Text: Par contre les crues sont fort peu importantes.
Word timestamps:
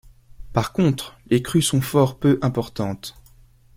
Par 0.51 0.73
contre 0.73 1.19
les 1.27 1.43
crues 1.43 1.61
sont 1.61 1.79
fort 1.79 2.17
peu 2.17 2.39
importantes. 2.41 3.15